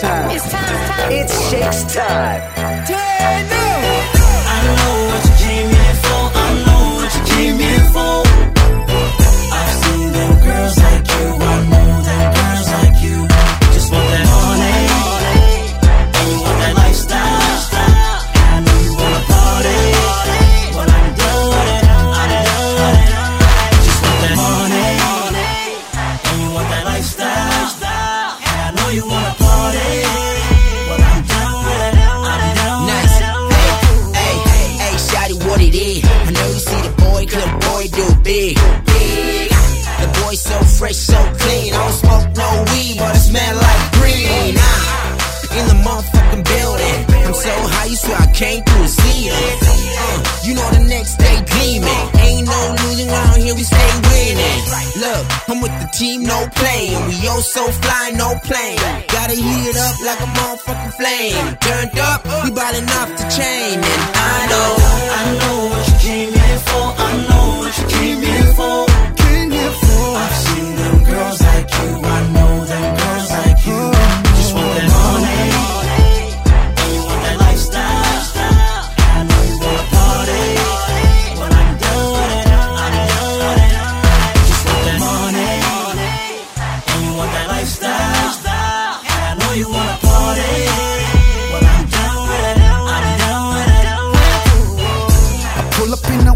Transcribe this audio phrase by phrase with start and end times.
[0.00, 0.30] time.
[0.30, 1.12] It's time.
[1.12, 2.40] It's Shaxe time.
[2.86, 2.98] Turn.
[4.52, 6.22] I know what you came here for.
[6.40, 8.16] I know what you came here for.
[9.58, 11.26] I've seen them girls like you.
[11.36, 13.18] I know them girls like you.
[13.74, 14.78] Just want that money.
[16.16, 17.60] And you want that lifestyle.
[18.40, 19.80] And I know you wanna party.
[20.76, 21.84] But I'm done with it.
[21.92, 23.18] I'm done with it.
[23.84, 24.88] Just want that money.
[26.30, 27.68] And you want that lifestyle.
[28.48, 29.49] And I know you wanna party.
[29.72, 30.10] I
[38.30, 38.54] big,
[38.86, 39.48] big.
[40.00, 41.74] The boy so fresh, so clean.
[41.74, 44.54] I don't smoke no weed, but it smell like green.
[44.56, 47.00] Ah, in the motherfucking building.
[47.26, 47.90] I'm so high,
[48.22, 49.58] I came through the ceiling.
[49.62, 50.79] Uh, you know the
[56.00, 56.96] team, no playing.
[57.08, 58.78] We all so fly, no plane.
[59.08, 61.56] Gotta heat up like a motherfucking flame.
[61.60, 63.79] Turned up, we ballin' off the chain.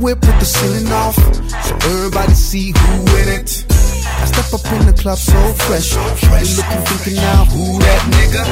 [0.00, 3.64] Whip with the ceiling off, so everybody see who in it.
[3.68, 8.42] I step up in the club so fresh, really looking, thinking now who that nigga?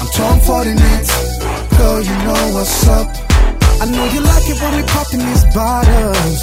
[0.00, 1.12] I'm Tom 40 minutes,
[1.76, 3.08] girl, you know what's up.
[3.80, 6.40] I know you like it when we popping these bottles.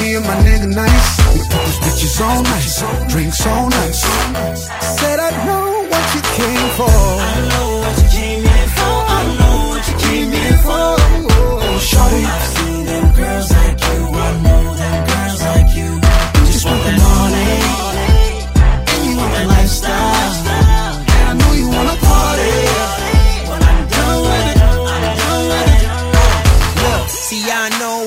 [0.00, 2.82] Me and my nigga nice, we put these bitches on nice,
[3.12, 4.02] drinks on nice.
[4.98, 7.21] Said I know what you came for.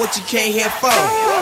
[0.05, 0.93] What you came here for.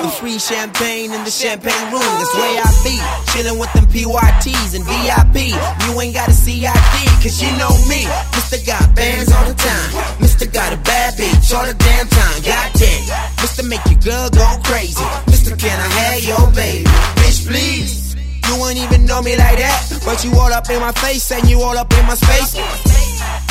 [0.07, 1.99] The free champagne in the champagne room.
[1.99, 2.95] That's where I be.
[3.35, 5.51] Chillin' with them PYTs and VIP.
[5.83, 8.07] You ain't got a CID, cause you know me.
[8.31, 8.63] Mr.
[8.65, 9.89] got bands all the time.
[10.23, 10.47] Mr.
[10.47, 12.39] got a bad bitch all the damn time.
[12.39, 13.03] Goddamn.
[13.43, 13.67] Mr.
[13.67, 15.03] make your girl go crazy.
[15.27, 15.59] Mr.
[15.59, 16.87] Can I have your baby?
[17.19, 18.15] Bitch, please.
[18.47, 19.99] You ain't even know me like that.
[20.05, 22.55] But you all up in my face and you all up in my space.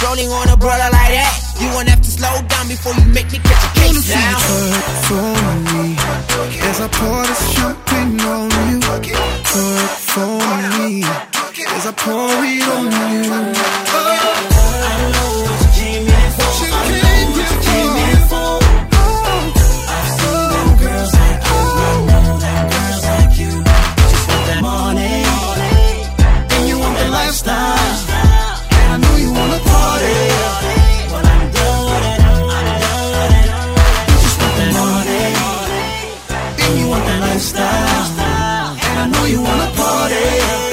[0.02, 1.41] Rolling on a brother like that.
[1.62, 4.34] You won't have to slow down before you make me catch a case now.
[4.42, 5.32] Twerk for
[5.70, 5.94] me
[6.68, 8.91] as I pour this champagne on you.
[36.78, 40.71] you want that lifestyle, and I know you wanna party.